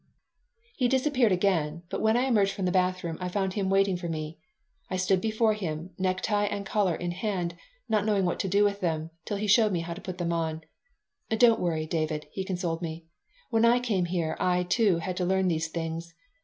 He 0.75 0.87
disappeared 0.87 1.31
again, 1.31 1.83
but 1.91 2.01
when 2.01 2.17
I 2.17 2.23
emerged 2.23 2.53
from 2.53 2.65
the 2.65 2.71
bathroom 2.71 3.19
I 3.21 3.29
found 3.29 3.53
him 3.53 3.69
waiting 3.69 3.97
for 3.97 4.09
me. 4.09 4.39
I 4.89 4.97
stood 4.97 5.21
before 5.21 5.53
him, 5.53 5.91
necktie 5.99 6.45
and 6.45 6.65
collar 6.65 6.95
in 6.95 7.11
hand, 7.11 7.55
not 7.87 8.03
knowing 8.03 8.25
what 8.25 8.39
to 8.39 8.47
do 8.47 8.63
with 8.63 8.79
them, 8.79 9.11
till 9.25 9.37
he 9.37 9.45
showed 9.45 9.71
me 9.71 9.81
how 9.81 9.93
to 9.93 10.01
put 10.01 10.17
them 10.17 10.33
on 10.33 10.61
"Don't 11.29 11.59
worry. 11.61 11.85
David," 11.85 12.25
he 12.31 12.43
consoled 12.43 12.81
me. 12.81 13.05
"When 13.51 13.63
I 13.63 13.79
came 13.79 14.05
here 14.05 14.35
I, 14.39 14.63
too, 14.63 14.97
had 14.97 15.15
to 15.17 15.23
learn 15.25 15.49
these 15.49 15.67
things." 15.67 16.15